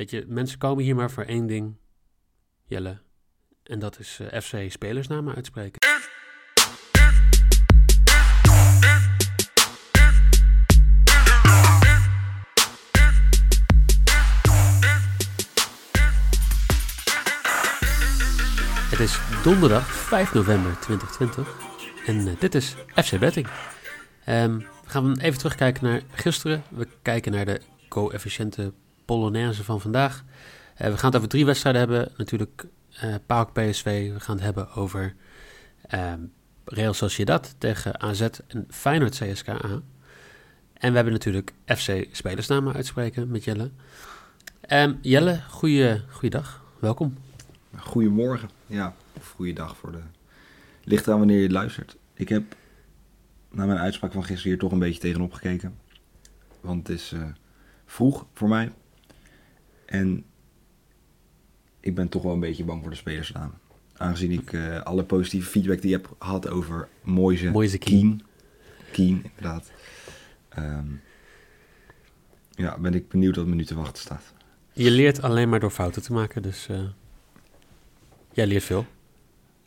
[0.00, 1.76] weet je, mensen komen hier maar voor één ding,
[2.64, 2.98] Jelle.
[3.62, 5.78] En dat is eh, FC spelersnamen uitspreken.
[18.90, 21.56] Het is donderdag 5 november 2020
[22.06, 23.46] en eh, dit is FC Betting.
[24.24, 26.62] Ehm, we gaan even terugkijken naar gisteren.
[26.70, 28.72] We kijken naar de coëfficiënte
[29.10, 30.24] Polonaise van vandaag.
[30.74, 32.12] Eh, we gaan het over drie wedstrijden hebben.
[32.16, 32.66] Natuurlijk
[33.00, 34.12] eh PAOK PSV.
[34.12, 35.14] We gaan het hebben over
[35.86, 36.20] ehm,
[36.64, 39.60] Real Sociedad tegen AZ en Feyenoord CSKA.
[40.72, 43.70] En we hebben natuurlijk FC spelersnamen uitspreken met Jelle.
[44.60, 46.64] Ehm, Jelle, goeie, goeiedag.
[46.78, 47.16] Welkom.
[47.76, 50.00] Goedemorgen, ja, of goeiedag voor de...
[50.84, 51.96] Ligt eraan wanneer je luistert.
[52.14, 52.56] Ik heb
[53.50, 55.78] na mijn uitspraak van gisteren hier toch een beetje tegenop gekeken.
[56.60, 57.22] Want het is eh,
[57.86, 58.72] vroeg voor mij.
[59.90, 60.24] En
[61.80, 63.52] ik ben toch wel een beetje bang voor de spelersnaam.
[63.96, 67.78] Aangezien ik eh, alle positieve feedback die ik heb gehad over Moise, Moise.
[67.78, 68.22] Kean.
[68.92, 69.70] Kean, inderdaad.
[70.48, 70.86] Ehm,
[72.50, 74.32] ja, ben ik benieuwd wat me nu te wachten staat.
[74.72, 76.82] Je leert alleen maar door fouten te maken, dus eh,
[78.32, 78.86] jij leert veel.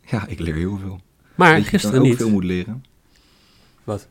[0.01, 0.99] Ja, ik leer heel veel.
[1.35, 2.17] Maar Weet je, gisteren ook niet.
[2.17, 2.85] veel moet leren.
[3.83, 4.07] Wat?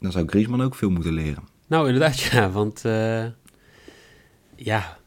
[0.00, 1.48] Dan zou Griezmann ook veel moeten leren.
[1.66, 3.26] Nou, inderdaad, ja, want eh,
[4.56, 4.97] ja,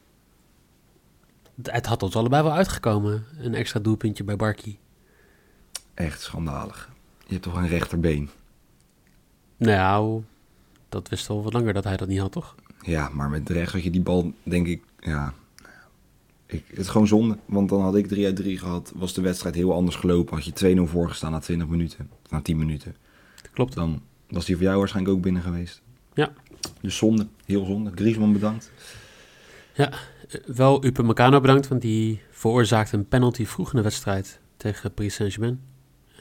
[1.63, 3.25] het, had ons allebei wel uitgekomen.
[3.37, 4.79] Een extra doelpuntje bij Barkie.
[5.93, 6.89] Echt schandalig.
[7.25, 8.29] Je hebt toch een rechterbeen?
[9.57, 10.23] Nou,
[10.89, 12.55] dat wist al wat langer dat hij dat niet had, toch?
[12.81, 15.33] Ja, maar met rechts had je die bal, denk ik, ja...
[16.45, 18.91] Ik, het is gewoon zonde, want dan had ik 3 uit 3 gehad.
[18.95, 20.35] Was de wedstrijd heel anders gelopen.
[20.35, 22.09] Had je 2-0 voorgestaan na 20 minuten.
[22.29, 22.95] Na 10 minuten.
[23.53, 23.73] Klopt.
[23.73, 25.81] Dan was die voor jou waarschijnlijk ook binnen geweest.
[26.13, 26.33] Ja.
[26.81, 27.91] Dus zonde, heel zonde.
[27.95, 28.71] Griezmann bedankt.
[29.75, 29.87] Eh,
[30.45, 35.61] wel Upamecano bedankt, want die veroorzaakte een penalty vroeg in de wedstrijd tegen Paris Saint-Germain.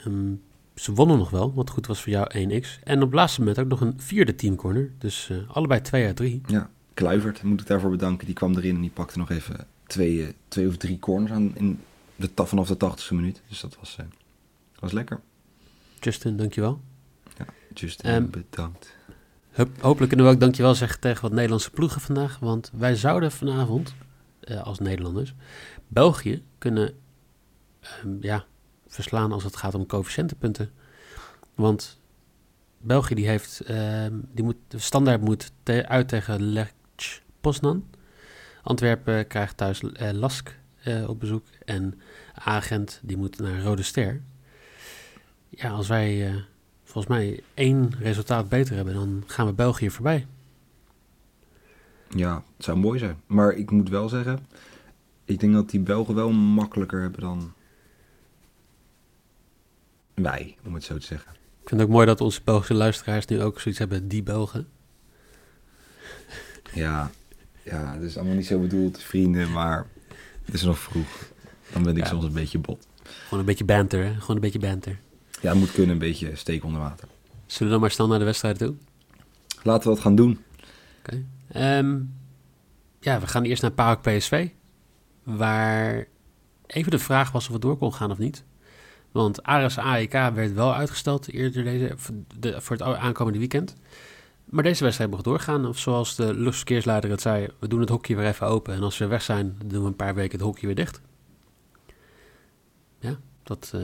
[0.05, 0.33] Ehm,
[0.75, 2.79] ze wonnen nog wel, wat goed was voor jou 1x.
[2.85, 4.91] En op het laatste moment ook nog een vierde teamcorner.
[4.99, 6.41] Dus eh, allebei 2 uit 3.
[6.47, 8.27] Ja, Kluivert moet ik daarvoor bedanken.
[8.27, 11.57] Die kwam erin en die pakte nog even twee, eh, twee of drie corners aan
[11.57, 11.81] in
[12.17, 13.43] de, vanaf de 80ste minuut.
[13.49, 13.97] Dus dat was,
[14.79, 15.21] was lekker.
[16.01, 16.81] Justin, dankjewel.
[17.75, 18.95] Just Ehm, bedankt.
[19.57, 22.39] Hopelijk kunnen we ook dankjewel zeggen tegen wat Nederlandse ploegen vandaag.
[22.39, 23.95] Want wij zouden vanavond,
[24.41, 25.35] eh, als Nederlanders,
[25.89, 26.95] België kunnen
[27.81, 28.45] ehm, ja,
[28.87, 30.71] verslaan als het gaat om coëfficiëntenpunten.
[31.55, 32.01] Want
[32.79, 36.73] België die heeft, ehm, die moet, de standaard moet uit tegen Lech
[37.41, 37.85] Poznan.
[38.63, 41.47] Antwerpen krijgt thuis eh, Lask eh, op bezoek.
[41.65, 42.01] En
[42.35, 44.23] Agent die moet naar Rode Ster.
[45.49, 46.45] Ja, als wij...
[46.91, 50.27] volgens mij één resultaat beter hebben, dan gaan we België voorbij.
[52.09, 53.17] Ja, het zou mooi zijn.
[53.27, 54.47] Maar ik moet wel zeggen,
[55.25, 57.53] ik denk dat die Belgen wel makkelijker hebben dan
[60.15, 61.33] wij, om het zo te zeggen.
[61.33, 64.69] Ik vind het ook mooi dat onze Belgische luisteraars nu ook zoiets hebben, die Belgen.
[66.75, 67.11] Ja,
[67.63, 69.87] ja, het is allemaal niet zo bedoeld, vrienden, maar
[70.45, 71.29] het is nog vroeg.
[71.73, 72.09] Dan ben ik Ja.
[72.09, 72.87] soms een beetje bot.
[73.03, 74.15] Gewoon een beetje banter, hè?
[74.15, 74.99] Gewoon een beetje banter.
[75.41, 77.09] Ja, het moet kunnen, een beetje steek onder water.
[77.47, 78.75] Zullen we dan maar snel naar de wedstrijd toe?
[79.63, 80.45] Laten we dat gaan doen.
[81.53, 81.99] Ehm,
[83.01, 84.49] ja, we gaan eerst naar PAOK PSV.
[85.23, 86.07] Waar
[86.67, 88.45] even de vraag was of het door kon gaan of niet.
[89.13, 93.77] Want Ares AEK werd wel uitgesteld eerder deze, voor, de, voor het aankomende weekend.
[94.45, 95.67] Maar deze wedstrijd mocht doorgaan.
[95.67, 98.75] Of zoals de luchtverkeersleider het zei, we doen het hokje weer even open.
[98.75, 101.01] En als we weg zijn, doen we een paar weken het hokje weer dicht.
[102.99, 103.81] Ja, dat, eh,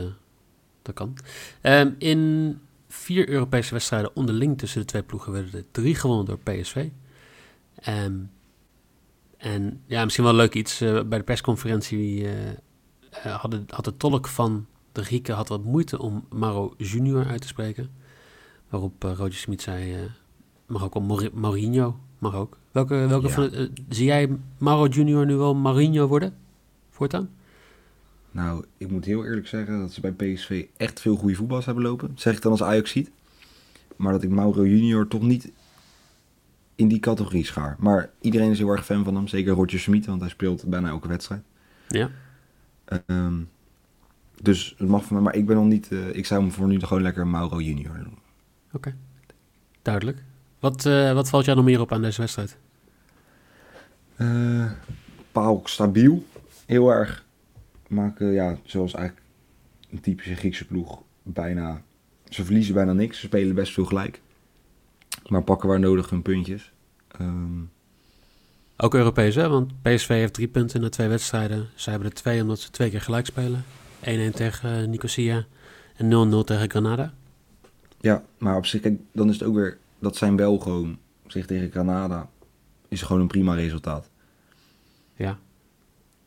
[0.87, 1.17] dat kan.
[1.61, 2.59] Ehm, in
[2.89, 6.89] vier Europese wedstrijden onderling tussen de twee ploegen werden er drie gewonnen door PSV.
[7.75, 8.15] Ehm,
[9.37, 10.81] en ja, misschien wel leuk iets.
[10.81, 12.49] eh, bij de persconferentie eh,
[13.11, 17.27] eh, had, de, had de tolk van de Grieken had wat moeite om Maro Junior
[17.27, 17.91] uit te spreken.
[18.69, 20.01] Waarop eh, Roger Smit zei, eh,
[20.67, 22.59] mag ook wel Mourinho, mag ook.
[22.73, 23.33] Welke, welke Ja.
[23.33, 26.35] van de, eh, zie jij Maro Junior nu wel Mourinho worden?
[26.91, 27.31] Voortaan?
[28.37, 31.85] Nou, ik moet heel eerlijk zeggen dat ze bij PSV echt veel goede voetballers hebben
[31.85, 32.09] lopen.
[32.09, 33.11] Dat zeg ik dan als Ajax ziet.
[33.97, 35.53] Maar dat ik Mauro Junior toch niet
[36.75, 37.77] in die categorie schaar.
[37.79, 39.29] Maar iedereen is heel erg fan van hem.
[39.29, 41.43] Zeker Roger Smit, want hij speelt bijna elke wedstrijd.
[41.89, 42.11] Ja.
[42.85, 43.35] Ehm,
[44.43, 45.93] dus het mag van mij, maar ik ben nog niet...
[45.93, 48.23] eh, ik zou hem voor nu gewoon lekker Mauro Junior noemen.
[49.83, 50.23] Duidelijk.
[50.59, 52.57] Wat, eh, wat valt jou nog meer op aan deze wedstrijd?
[55.33, 56.27] Paok stabiel.
[56.67, 57.26] Heel erg.
[57.89, 59.27] Maken, ja, zoals eigenlijk
[59.91, 61.03] een typische Griekse ploeg.
[61.23, 61.83] Bijna.
[62.29, 63.21] Ze verliezen bijna niks.
[63.21, 64.21] Ze spelen best veel gelijk.
[65.29, 66.73] Maar pakken waar nodig hun puntjes.
[67.09, 67.61] Ehm,
[68.77, 69.49] Ook Europees, hè?
[69.49, 71.69] Want PSV heeft drie punten na twee wedstrijden.
[71.75, 73.65] Zij hebben er twee omdat ze twee keer gelijk spelen.
[74.01, 75.47] 1-1 tegen uh, Nicosia
[75.97, 77.15] en 0-0 tegen Granada.
[78.01, 79.79] Ja, maar op zich, kijk, dan is het ook weer...
[79.99, 82.31] Dat zijn wel gewoon, zich tegen Granada,
[82.89, 84.11] is gewoon een prima resultaat.
[85.15, 85.39] Ja.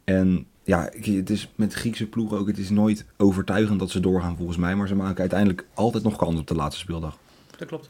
[0.04, 4.36] En ja, het is met Griekse ploegen ook, het is nooit overtuigend dat ze doorgaan
[4.36, 4.76] volgens mij.
[4.76, 7.18] Maar ze maken uiteindelijk altijd nog kans op de laatste speeldag.
[7.58, 7.90] Dat klopt.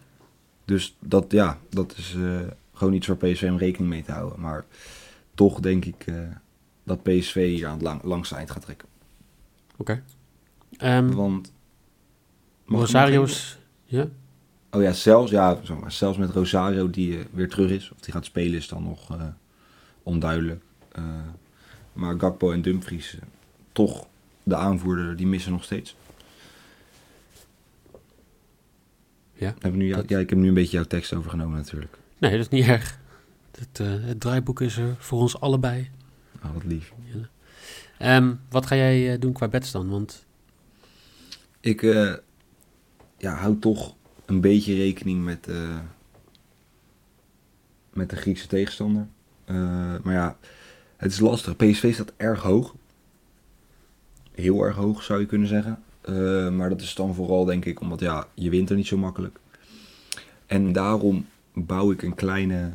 [0.66, 2.40] Dus dat, ja, dat is uh,
[2.74, 4.40] gewoon iets waar PSV om rekening mee te houden.
[4.40, 4.66] Maar
[5.34, 6.20] toch denk ik uh,
[6.84, 8.88] dat PSV hier aan het lang, langste eind gaat trekken.
[9.78, 10.02] Oké.
[10.72, 10.98] Okay.
[10.98, 11.52] Um, Want...
[12.66, 13.58] Rosario's...
[13.86, 14.08] Ja?
[14.72, 18.26] Oh ja, zelfs, ja, zelfs met Rosario die uh, weer terug is, of die gaat
[18.26, 19.18] spelen, is dan nog
[20.04, 20.62] onduidelijk.
[22.00, 23.18] Maar Gakpo en Dumfries,
[23.72, 24.08] toch
[24.44, 25.96] de aanvoerder, die missen nog steeds.
[29.34, 30.10] Ja, heb nu, dat...
[30.10, 31.98] ja, ik heb nu een beetje jouw tekst overgenomen natuurlijk.
[32.18, 33.00] Nee, dat is niet erg.
[33.52, 35.90] Het, uh, het draaiboek is er voor ons allebei.
[36.44, 36.94] Oh, wat lief.
[38.00, 38.18] Ja.
[38.18, 39.90] Um, wat ga jij uh, doen qua bets dan?
[39.90, 40.26] Want...
[41.60, 42.14] Ik uh,
[43.18, 45.48] ja, hou toch een beetje rekening met,
[47.94, 49.08] met de Griekse tegenstander.
[50.04, 50.38] maar ja,
[51.00, 51.56] het is lastig.
[51.56, 52.76] PSV staat erg hoog.
[54.32, 55.84] Heel erg hoog zou je kunnen zeggen.
[56.10, 58.98] Uh, maar dat is dan vooral denk ik omdat ja, je wint er niet zo
[58.98, 59.40] makkelijk.
[60.46, 62.72] En daarom bouw ik een kleine,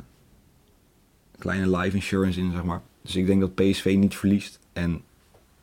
[1.39, 2.83] kleine life insurance in, zeg maar.
[3.03, 5.03] Dus ik denk dat PSV niet verliest en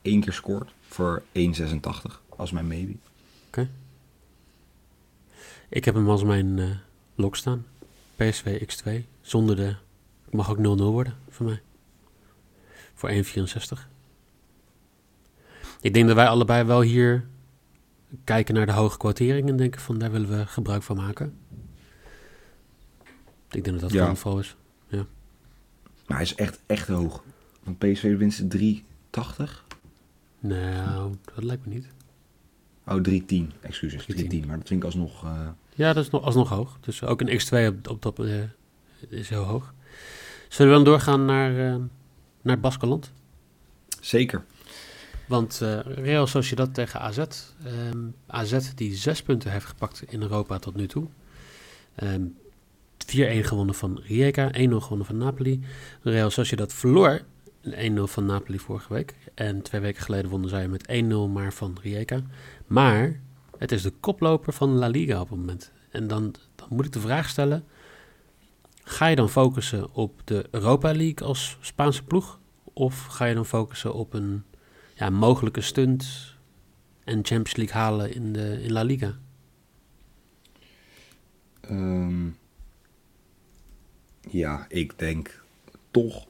[0.02, 1.80] één keer scoort voor 1,86
[2.28, 2.94] als mijn maybe.
[3.46, 3.68] Oké.
[5.68, 6.70] Ik heb hem als mijn uh,
[7.14, 7.66] lok staan.
[8.16, 8.90] PSV X2.
[9.20, 9.74] Zonder de...
[10.24, 11.60] Het mag ook 0-0 worden voor mij.
[13.02, 13.88] Voor 1,64.
[15.80, 17.26] Ik denk dat wij allebei wel hier
[18.24, 21.38] kijken naar de hoge quotering en denken van daar willen we gebruik van maken.
[23.50, 24.08] Ik denk dat dat ja.
[24.08, 24.56] geval is.
[24.86, 25.06] Ja.
[26.06, 27.24] Maar hij is echt, echt hoog.
[27.62, 28.70] Want PSV winst 3,80?
[30.40, 31.86] Nou, dat lijkt me niet.
[32.86, 33.00] Oh,
[33.50, 33.60] 3,10.
[33.60, 34.46] Excuses, 3,10.
[34.46, 35.24] Maar dat vind ik alsnog...
[35.24, 35.48] Uh...
[35.74, 36.78] Ja, dat is nog, alsnog hoog.
[36.80, 38.42] Dus ook een X2 op, op dat uh,
[39.08, 39.74] is heel hoog.
[40.48, 41.76] Zullen we dan doorgaan naar, uh,
[42.42, 43.12] naar het Baskeland?
[44.00, 44.44] Zeker.
[45.26, 47.18] Want uh, Real Sociedad tegen AZ.
[47.88, 51.06] Um, AZ die zes punten heeft gepakt in Europa tot nu toe.
[52.02, 52.36] Um,
[53.06, 53.06] 4-1
[53.40, 55.60] gewonnen van Rijeka, 1-0 gewonnen van Napoli.
[56.02, 57.20] Real Sociedad verloor
[57.64, 59.14] 1-0 van Napoli vorige week.
[59.34, 62.20] En twee weken geleden wonnen zij met 1-0 maar van Rijeka.
[62.66, 63.20] Maar
[63.58, 65.72] het is de koploper van La Liga op het moment.
[65.90, 67.64] En dan, dan moet ik de vraag stellen...
[68.84, 72.40] Ga je dan focussen op de Europa League als Spaanse ploeg?
[72.72, 74.42] Of ga je dan focussen op een
[74.94, 76.34] ja, mogelijke stunt
[77.04, 79.18] en Champions League halen in, de, in La Liga?
[81.70, 82.36] Um,
[84.30, 85.42] ja, ik denk
[85.90, 86.26] toch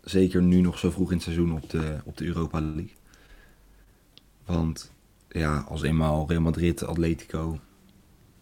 [0.00, 2.94] zeker nu nog zo vroeg in het seizoen op de, op de Europa League.
[4.44, 4.92] Want
[5.28, 7.58] ja, als eenmaal Real Madrid, Atletico,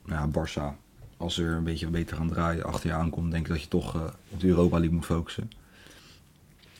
[0.04, 0.87] ja, Barça,
[1.18, 3.94] als er een beetje beter gaan draaien achter je aankomt, denk ik dat je toch
[3.94, 5.50] uh, op de Europa League moet focussen.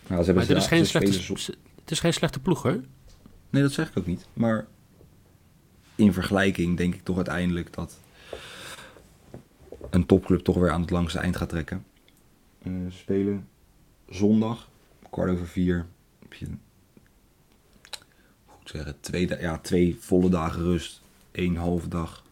[0.07, 1.33] Nou, ze maar het is, geen slechte,
[1.81, 2.81] het is geen slechte ploeg, hoor.
[3.51, 4.27] Nee, dat zeg ik ook niet.
[4.33, 4.67] Maar
[5.95, 7.99] in vergelijking denk ik toch uiteindelijk dat
[9.91, 11.85] een topclub toch weer aan het langste eind gaat trekken.
[12.63, 13.49] Uh, spelen
[14.09, 14.69] zondag,
[15.11, 15.87] kwart over vier.
[16.19, 16.47] Heb je,
[18.47, 22.25] goed zeggen, twee, ja, twee volle dagen rust, één halve dag.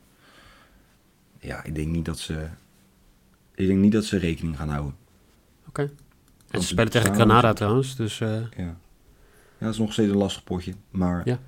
[1.47, 2.49] Ja, ik denk niet dat ze,
[3.55, 4.95] ik denk niet dat ze rekening gaan houden.
[5.69, 5.69] Oké.
[5.69, 5.91] Okay.
[6.51, 8.21] En ze spelen tegen Granada trouwens, dus...
[8.21, 8.41] Uh...
[8.57, 8.77] Ja.
[9.59, 10.75] Ja, dat is nog steeds een lastig potje.
[10.91, 11.39] Maar ja,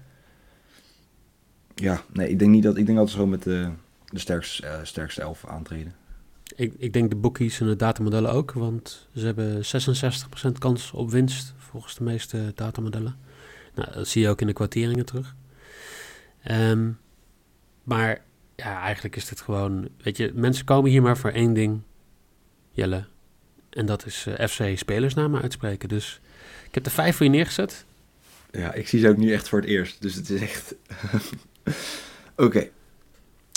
[1.74, 3.70] ja nee, ik denk niet dat ik denk dat ze gewoon met de,
[4.04, 5.94] de sterkste, uh, sterkste elf aantreden.
[6.56, 9.62] Ik, ik denk de bookies en de datamodellen ook, want ze hebben
[10.54, 13.16] 66% kans op winst volgens de meeste datamodellen.
[13.74, 15.34] Nou, dat zie je ook in de kwarteringen terug.
[16.50, 16.98] Um,
[17.82, 18.24] maar
[18.62, 21.80] ja, eigenlijk is dit gewoon, weet je, mensen komen hier maar voor één ding,
[22.70, 23.04] Jelle.
[23.70, 25.88] En dat is uh, FC spelersnamen uitspreken.
[25.88, 26.20] Dus
[26.66, 27.84] ik heb er vijf voor je neergezet.
[28.50, 30.02] Ja, ik zie ze ook nu echt voor het eerst.
[30.02, 30.74] Dus het is echt...
[32.36, 32.68] Oké.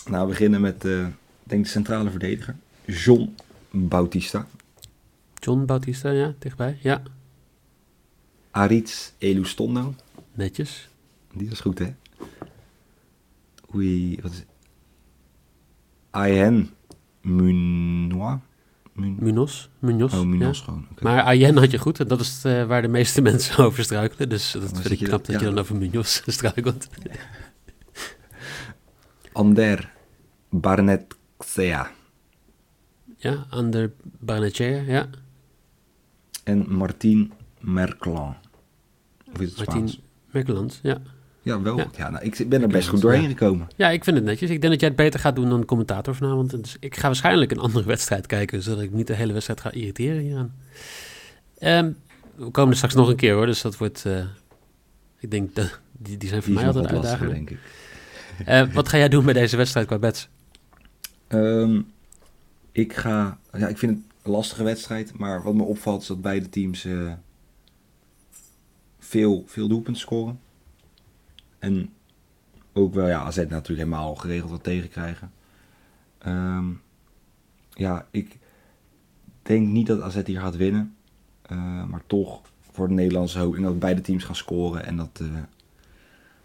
[0.06, 1.08] Nou, we beginnen met, uh,
[1.44, 2.56] denk de centrale verdediger.
[2.86, 3.36] John
[3.70, 4.48] Bautista.
[5.34, 7.04] John Bautista, ja, dichtbij, ja.
[8.52, 9.96] Aritz Elustondo.
[10.34, 10.90] Netjes.
[11.34, 11.94] Die is goed, hè?
[13.76, 14.51] Oei, wat is het?
[16.12, 16.70] Ayen
[17.22, 18.40] Munois.
[18.94, 19.70] Munos.
[19.80, 20.14] Munos.
[20.14, 20.54] Oh, ja.
[20.54, 20.88] gewoon.
[20.92, 21.14] Okay.
[21.14, 24.30] Maar Ayen had je goed en dat is uh, waar de meeste mensen over struikelen.
[24.30, 25.40] Dus dat vind ik knap dat, ja.
[25.40, 26.88] je dan over Munos struikelt.
[29.32, 29.94] Ander
[30.50, 31.92] Barnett-Xea.
[33.18, 35.10] Ja, Ander Barnetchea, ja.
[36.44, 37.34] En Martin
[39.50, 40.02] het Martin Spaans?
[40.32, 41.02] Merkeland, ja.
[41.42, 41.78] Ja, wel.
[41.98, 42.10] Ja.
[42.10, 43.68] nou, ik ben er best goed doorheen gekomen.
[43.76, 44.50] Ja, ik vind het netjes.
[44.50, 46.50] Ik denk dat jij het beter gaat doen dan de commentator vanavond.
[46.64, 49.72] Dus ik ga waarschijnlijk een andere wedstrijd kijken, zodat ik niet de hele wedstrijd ga
[49.72, 50.54] irriteren hieraan.
[51.58, 51.92] Ehm,
[52.36, 54.06] we komen er straks nog een keer hoor, dus dat wordt...
[54.06, 54.24] eh,
[55.20, 57.32] ik denk, dat die, die zijn voor Die mij altijd uitdagend.
[57.32, 57.60] denk ik.
[58.46, 60.30] Eh, wat ga jij doen bij deze wedstrijd qua bets?
[61.28, 61.82] Ehm,
[62.72, 63.38] ik ga...
[63.58, 65.18] Ja, ik vind het een lastige wedstrijd.
[65.18, 67.12] Maar wat me opvalt is dat beide teams eh,
[69.00, 70.40] veel, veel doelpunten scoren.
[71.62, 71.90] En
[72.74, 75.32] ook wel, ja, AZ natuurlijk helemaal geregeld wat tegenkrijgen.
[76.18, 76.66] Ehm,
[77.74, 78.38] ja, ik
[79.42, 80.96] denk niet dat AZ hier gaat winnen.
[81.42, 82.42] Eh, maar toch
[82.72, 83.56] voor de Nederlandse hoop.
[83.56, 84.86] En dat beide teams gaan scoren.
[84.86, 85.28] En dat eh,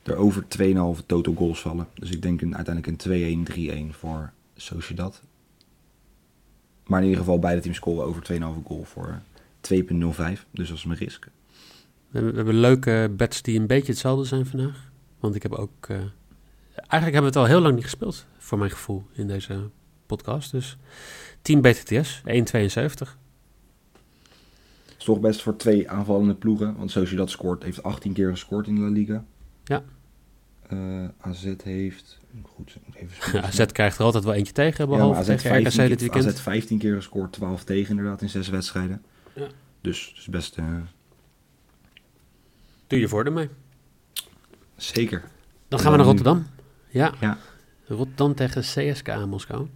[0.03, 1.89] er over 2,5 total goals vallen.
[1.95, 5.23] Dus ik denk een, uiteindelijk een 2-1, 3-1 voor Sociedad.
[6.87, 9.21] Maar in ieder geval beide teams scoren over 2,5 goal voor
[9.61, 10.47] 2,05.
[10.51, 11.29] Dus dat is mijn risk.
[12.09, 14.95] We hebben leuke bets die een beetje hetzelfde zijn vandaag.
[15.21, 15.87] Want ik heb ook...
[15.89, 19.71] eh, eigenlijk hebben we het al heel lang niet gespeeld, voor mijn gevoel, in deze
[20.07, 20.51] podcast.
[20.51, 20.77] Dus
[21.43, 23.17] Team BTTS, 1,72.
[24.99, 26.77] is toch best voor twee aanvallende ploegen.
[26.77, 29.25] Want Sociedad scoort, heeft 18 keer gescoord in de La Liga.
[29.65, 29.83] Ja.
[30.69, 32.19] Eh, AZ heeft...
[32.43, 33.43] Goed, moet even.
[33.45, 36.11] AZ krijgt er altijd wel eentje tegen, Ja, behalve AZ tegen 15, RKC dit keer-
[36.13, 36.35] weekend.
[36.35, 39.03] AZ 15 keer gescoord, 12 tegen inderdaad in zes wedstrijden.
[39.33, 39.47] Ja.
[39.81, 40.57] Dus het is best...
[40.57, 40.65] eh,
[42.87, 43.49] Doe je voordeel mee.
[44.77, 45.25] Zeker.
[45.69, 46.47] Dan gaan we naar Dan- Rotterdam.
[46.89, 47.39] Ja, Ja.
[47.87, 49.69] Rotterdam tegen CSKA Moskou.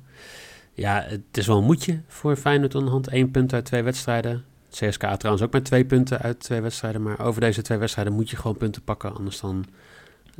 [0.73, 3.13] Ja, het is wel een moedje voor Feyenoord hand.
[3.13, 4.45] Eén punt uit twee wedstrijden.
[4.71, 7.03] CSKA trouwens ook met twee punten uit twee wedstrijden.
[7.03, 9.15] Maar over deze twee wedstrijden moet je gewoon punten pakken.
[9.15, 9.65] Anders dan,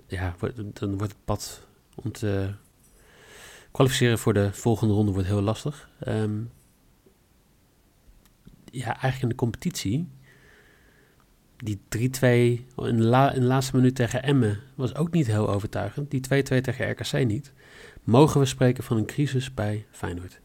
[0.07, 2.51] ja, wordt- dan wordt het pad om te
[3.71, 5.89] kwalificeren voor de volgende ronde wordt heel lastig.
[6.01, 6.39] Ehm,
[8.65, 10.09] ja, eigenlijk in de competitie.
[11.63, 16.11] Die 3-2 in in de laatste minuut tegen Emmen was ook niet heel overtuigend.
[16.11, 16.27] Die 2-2
[16.61, 17.53] tegen RKC niet.
[18.05, 20.41] Mogen we spreken van een crisis bij Feyenoord?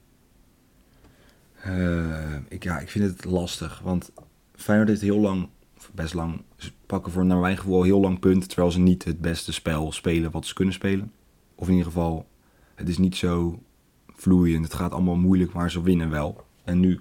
[1.61, 3.79] Eh, ik, ja, ik vind het lastig.
[3.79, 4.11] Want
[4.55, 5.49] Feyenoord heeft heel lang,
[5.93, 8.47] best lang, ze pakken voor naar mijn gevoel heel lang punten.
[8.49, 11.11] Terwijl ze niet het beste spel spelen wat ze kunnen spelen.
[11.55, 12.27] Of in ieder geval,
[12.75, 13.59] het is niet zo
[14.07, 14.63] vloeiend.
[14.63, 16.45] Het gaat allemaal moeilijk, maar ze winnen wel.
[16.63, 16.99] En nu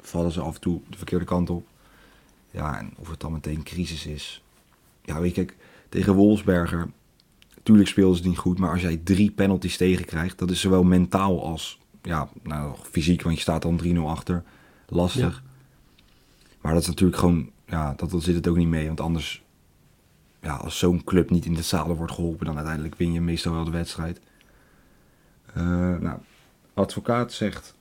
[0.00, 1.66] vallen ze af en toe de verkeerde kant op.
[2.50, 4.42] Ja, en of het dan meteen crisis is.
[5.02, 5.56] Ja, weet je, kijk,
[5.88, 6.88] tegen Wolfsberger.
[7.62, 11.44] Tuurlijk speelden ze niet goed, maar als jij drie penalties tegenkrijgt, dat is zowel mentaal
[11.44, 14.42] als ja, nou, fysiek, want je staat dan 3-0 achter.
[14.88, 15.42] Lastig.
[16.60, 18.86] Maar dat is natuurlijk gewoon, ja, dat, dat zit het ook niet mee.
[18.86, 19.44] Want anders,
[20.40, 23.52] ja, als zo'n club niet in de zadel wordt geholpen, dan uiteindelijk win je meestal
[23.52, 24.20] wel de wedstrijd.
[25.54, 26.18] Eh, nou,
[26.74, 27.74] advocaat zegt,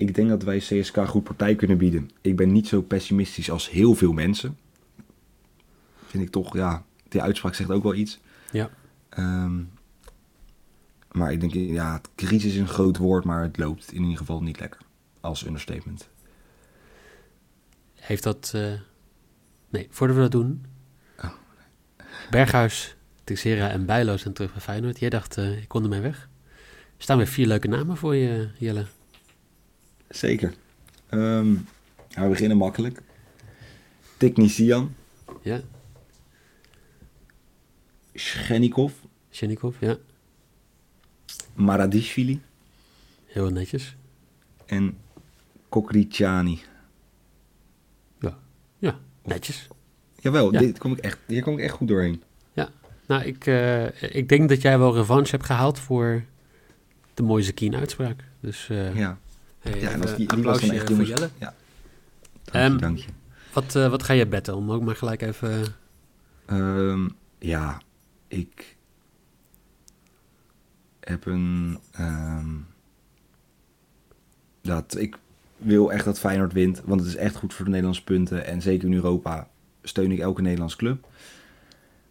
[0.00, 2.10] ik denk dat wij CSK goed partij kunnen bieden.
[2.20, 4.58] Ik ben niet zo pessimistisch als heel veel mensen.
[6.06, 8.20] Vind ik toch, ja, die uitspraak zegt ook wel iets.
[8.52, 8.70] Ja.
[9.08, 9.62] Ehm,
[11.12, 14.16] maar ik denk, ja, het crisis is een groot woord, maar het loopt in ieder
[14.18, 14.80] geval niet lekker.
[15.20, 16.08] Als understatement.
[17.94, 18.52] Heeft dat...
[18.54, 18.72] eh,
[19.68, 20.64] Nee, voordat we dat doen...
[21.24, 21.30] Oh,
[22.30, 24.98] Berghuis, Teixeira en Bijlo zijn terug bij Feyenoord.
[24.98, 26.28] Jij dacht, eh, ik kon ermee weg.
[26.96, 28.86] Er staan weer vier leuke namen voor je, Jelle.
[30.14, 30.54] Zeker.
[31.08, 31.54] Ehm,
[32.14, 33.02] we beginnen makkelijk.
[34.16, 34.94] Tiknisian,
[35.42, 35.60] Ja,
[38.14, 38.92] Schenikov,
[39.30, 39.96] Shenikov, ja.
[41.54, 42.40] Maradishvili
[43.26, 43.96] Heel netjes.
[44.66, 44.98] en
[45.68, 46.60] Kokriciani.
[48.78, 49.68] Ja, netjes.
[50.20, 50.58] Jawel, Ja.
[50.58, 52.22] dit kom ik echt, hier kom ik echt goed doorheen.
[53.06, 56.24] Nou, ik, eh, ik denk dat jij wel revanche hebt gehaald voor
[57.14, 58.24] de mooie Zakien uitspraak.
[58.40, 59.18] Dus eh Ja,
[59.60, 61.08] hey, ja en als die, die was dan echt jongens.
[61.08, 61.28] Jelle.
[61.38, 61.54] Ja.
[62.44, 63.08] Dank je, Ehm, dank je.
[63.52, 64.56] Wat, eh, wat ga je betten?
[64.56, 65.64] Om ook maar gelijk even...
[66.46, 67.80] Ehm, ja,
[68.28, 68.76] ik
[71.00, 71.78] heb een.
[71.92, 72.48] ehm,
[74.62, 75.18] dat ik
[75.56, 78.46] wil echt dat Feyenoord wint, want het is echt goed voor de Nederlandse punten.
[78.46, 79.48] En zeker in Europa
[79.82, 81.06] steun ik elke Nederlandse club.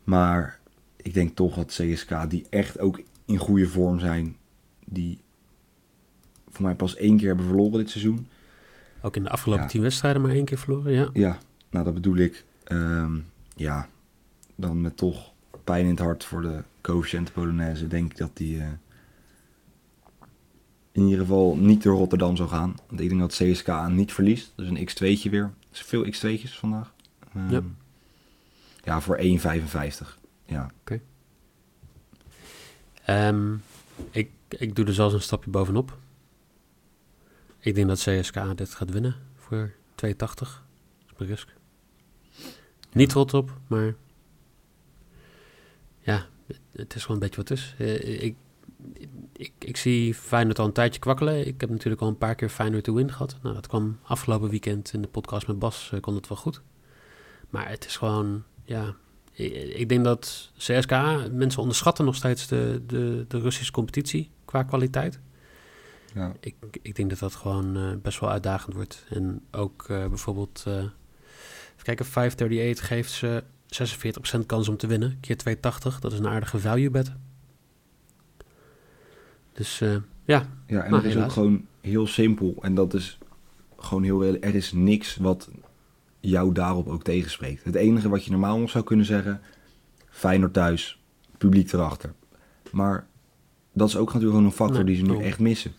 [0.04, 0.60] Maar
[0.96, 4.38] ik denk toch dat CSK, die echt ook in goede vorm zijn,
[4.86, 5.20] die
[6.52, 8.28] voor mij pas één keer hebben verloren dit seizoen.
[9.02, 9.70] Ook in de afgelopen Ja.
[9.70, 11.10] tien wedstrijden maar één keer verloren, ja.
[11.14, 11.38] Ja,
[11.70, 12.46] nou dat bedoel ik.
[12.64, 13.18] Ehm,
[13.56, 13.88] ja,
[14.56, 15.32] dan met toch
[15.64, 18.68] pijn in het hart voor de coëfficiënte Polonaise denk ik dat die eh,
[20.92, 22.76] in ieder geval niet door Rotterdam zou gaan.
[22.88, 24.54] Want ik denk dat CSK niet verliest.
[24.56, 25.44] Dus een x2'tje weer.
[25.44, 26.94] Er zijn veel x2'tjes vandaag.
[27.36, 27.62] Ehm, Ja.
[28.84, 30.18] ja, voor 1,55.
[30.46, 30.72] Ja,
[33.06, 33.54] Ehm,
[34.12, 35.98] ik, ik doe er zelfs een stapje bovenop.
[37.60, 39.74] Ik denk dat CSK dit gaat winnen voor
[40.06, 40.12] 2,80.
[41.18, 41.54] Rusk.
[42.92, 43.96] Niet trots op, maar
[46.00, 47.76] ja, het, het is gewoon een beetje wat is.
[47.78, 48.36] Eh, ik,
[49.34, 51.48] ik, ik zie Feyenoord al een tijdje kwakkelen.
[51.48, 53.38] Ik heb natuurlijk al een paar keer Feyenoord to win gehad.
[53.42, 56.62] Nou, dat kwam afgelopen weekend in de podcast met Bas, eh, kon het wel goed.
[57.50, 58.96] Maar het is gewoon, ja...
[59.32, 64.64] Ik, ik denk dat CSKA, mensen onderschatten nog steeds de, de, de Russische competitie qua
[64.64, 65.20] kwaliteit.
[66.14, 66.34] Ja.
[66.40, 69.06] Ik, ik denk dat dat gewoon eh, best wel uitdagend wordt.
[69.10, 73.44] En ook eh, bijvoorbeeld, eh even kijken, 538 geeft ze
[74.40, 75.18] 46% kans om te winnen.
[75.20, 77.12] Keer 280, dat is een aardige value bet.
[79.54, 79.80] Dus
[80.26, 82.56] ja, Ja, en Maar dat is ook gewoon heel simpel.
[82.62, 83.18] En dat is
[83.78, 84.24] gewoon heel...
[84.24, 85.50] Er is niks wat
[86.20, 87.64] jou daarop ook tegenspreekt.
[87.64, 89.42] Het enige wat je normaal nog zou kunnen zeggen...
[90.10, 91.00] Feyenoord thuis,
[91.38, 92.14] publiek erachter.
[92.72, 93.08] Maar
[93.74, 95.74] dat is ook natuurlijk gewoon een factor die ze nu echt missen.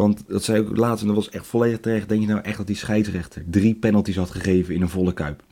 [0.00, 2.08] Want dat zei ik ook laatst, en dat was echt volledig terecht.
[2.08, 5.42] Denk je nou echt dat die scheidsrechter drie penalties had gegeven in een volle kuip?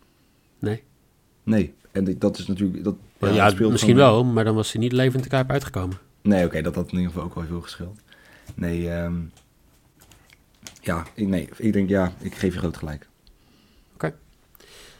[0.58, 0.82] nee.
[1.42, 1.74] Nee.
[1.92, 2.84] En dat is natuurlijk...
[2.84, 5.98] Dat, Ja, dat misschien gewoon- wel, maar dan was hij niet levend de kuip uitgekomen.
[6.22, 8.00] Nee, oké, dat had in ieder geval ook wel veel geschild.
[8.54, 9.14] Nee, ehm,
[10.80, 13.06] ja, ik, nee, ik denk ja, ik geef je groot gelijk.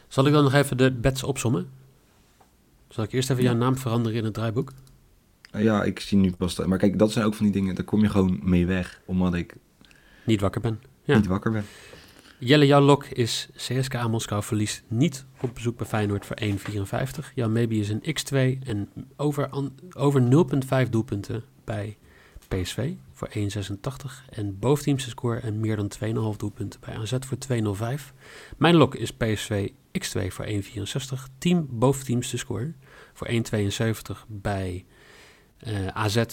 [0.07, 1.69] Zal ik dan nog even de bets opsommen?
[2.87, 3.49] Zal ik eerst even Ja.
[3.49, 4.71] jouw naam veranderen in het draaiboek?
[5.51, 6.55] Eh, ja, ik zie nu pas.
[6.55, 9.01] dat- Maar kijk, dat zijn ook van die dingen, daar kom je gewoon mee weg,
[9.05, 9.55] omdat ik
[10.23, 10.81] Niet wakker ben.
[11.03, 11.15] Ja.
[11.15, 11.65] niet wakker ben.
[12.39, 17.31] Jelle, jouw lok is CSKA Moskou verliest niet op bezoek bij Feyenoord voor 1,54.
[17.35, 19.49] Jouw maybe is een x2 en over,
[19.95, 21.97] over 0,5 doelpunten bij
[22.47, 24.23] PSV voor 1,86.
[24.29, 28.13] En boventeamse score en meer dan 2,5 doelpunten bij AZ voor 2,05.
[28.57, 31.29] Mijn lok is PSV x2 voor 1,64.
[31.37, 32.73] Team boventeamse score
[33.13, 34.85] voor 1,72 bij
[35.93, 36.23] AZ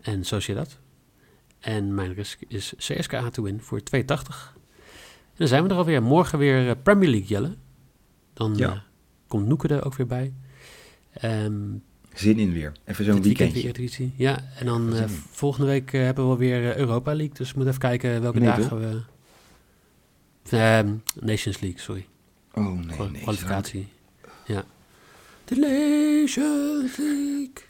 [0.00, 0.78] en Sociedad.
[1.58, 3.84] En mijn risk is CSKA to win voor 2,80.
[4.02, 6.02] En dan zijn we er alweer.
[6.02, 7.56] Morgen weer eh, Premier League, Jelle.
[8.32, 8.68] Dan Ja.
[8.72, 8.78] eh,
[9.26, 10.32] komt Noeke er ook weer bij.
[11.12, 11.62] Ehm
[12.14, 12.72] Zin in weer.
[12.84, 13.82] Even zo'n weekend weekendje.
[13.82, 14.12] editie.
[14.16, 17.34] Ja, en dan eh, volgende week eh, hebben we weer eh, Europa League.
[17.34, 19.00] Dus we moeten even kijken welke Nee, dagen we...
[20.56, 22.06] Ehm, Nations League, sorry.
[22.54, 23.22] Oh nee, nee.
[23.22, 23.88] kwalificatie.
[24.46, 24.64] Ja.
[25.44, 27.68] De Nations League.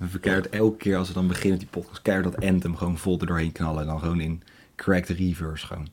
[0.00, 3.20] We verkeerd elke keer als we dan beginnen die podcast, keihard dat anthem gewoon vol
[3.20, 3.80] er doorheen knallen.
[3.80, 4.42] En dan gewoon in
[4.76, 5.88] cracked reverse gewoon.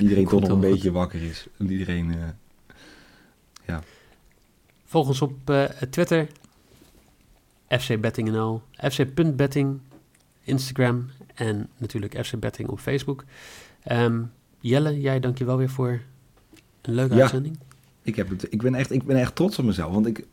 [0.00, 1.46] Iedereen toch nog een beetje wakker is.
[1.58, 2.28] En iedereen, eh,
[3.66, 3.82] ja.
[4.84, 6.26] Volg ons op eh, Twitter.
[7.68, 8.62] FC Betting NL.
[8.90, 9.80] FC.betting.
[10.42, 11.10] Instagram.
[11.34, 13.24] En natuurlijk FC Betting op Facebook.
[13.82, 14.22] Ehm,
[14.60, 16.00] Jelle, jij dank je wel weer voor
[16.82, 17.20] een leuke Ja.
[17.20, 17.58] uitzending.
[18.02, 19.92] Ik, heb het, ik, ben echt, ik ben echt trots op mezelf.
[19.92, 20.26] Want ik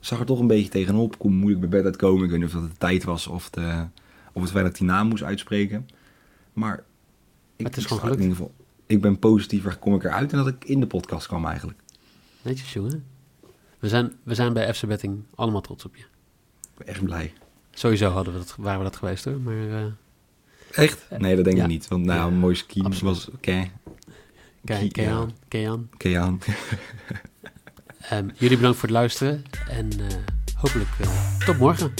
[0.00, 1.12] zag er toch een beetje tegenop.
[1.12, 2.24] Ik kon moeilijk bij bed uitkomen.
[2.24, 3.86] Ik weet niet of dat de tijd was of, de,
[4.32, 5.88] of het feit dat ik die naam moest uitspreken.
[6.52, 6.82] Maar
[7.56, 8.22] ik, het is ik gewoon in gelukt.
[8.22, 8.54] ieder geval,
[8.86, 11.78] ik ben positiever kom ik eruit en dat ik in de podcast kwam eigenlijk.
[12.42, 13.04] Netjes, jongen.
[13.78, 16.02] We zijn, we zijn bij FC Betting allemaal trots op je.
[16.02, 17.32] Ik ben echt blij.
[17.70, 19.40] Sowieso hadden we dat, waren we dat geweest hoor.
[19.40, 19.84] Maar eh,
[20.70, 21.06] Echt?
[21.18, 21.62] Nee, dat denk Ja.
[21.62, 21.88] ik niet.
[21.88, 23.70] Want nou, Ja, een mooi ski was oké.
[24.64, 24.96] kijk, kijk
[25.98, 26.20] Ja.
[26.20, 26.40] aan.
[28.34, 29.44] Jullie bedankt voor het luisteren.
[29.68, 30.06] En eh,
[30.54, 31.08] hopelijk eh,
[31.46, 31.92] tot morgen.